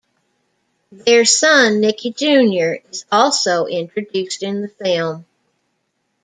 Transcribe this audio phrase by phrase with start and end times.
[0.91, 5.27] Their son, Nicky Junior is also introduced in the film.